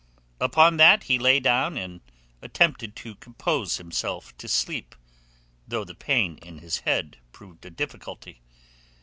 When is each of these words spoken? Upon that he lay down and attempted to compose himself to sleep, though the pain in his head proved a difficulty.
Upon 0.39 0.77
that 0.77 1.03
he 1.03 1.19
lay 1.19 1.39
down 1.39 1.77
and 1.77 2.01
attempted 2.41 2.95
to 2.95 3.13
compose 3.13 3.77
himself 3.77 4.35
to 4.39 4.47
sleep, 4.47 4.95
though 5.67 5.83
the 5.83 5.93
pain 5.93 6.39
in 6.39 6.57
his 6.57 6.79
head 6.79 7.19
proved 7.31 7.63
a 7.67 7.69
difficulty. 7.69 8.41